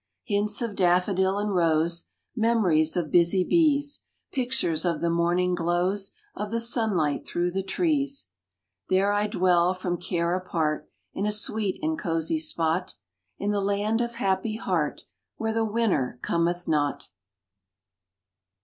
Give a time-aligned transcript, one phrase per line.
[0.23, 6.49] Hints of daffodil and rose, Memories of busy bees; Pictures of the morning glows Of
[6.49, 8.29] the sunlight through the trees.
[8.89, 12.95] There I dwell from care apart, In a sweet and cozy spot
[13.37, 15.03] In the Land of Happy Heart,
[15.37, 17.09] Where the winter cometh not